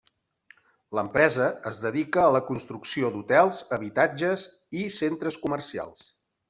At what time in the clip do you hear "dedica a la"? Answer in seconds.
1.83-2.43